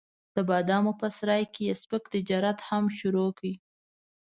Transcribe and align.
د 0.35 0.37
بادامو 0.49 0.91
په 1.01 1.07
سرای 1.17 1.43
کې 1.53 1.61
یې 1.67 1.73
سپک 1.81 2.03
تجارت 2.13 2.59
هم 2.67 2.83
شروع 2.99 3.29
کړ. 3.37 3.49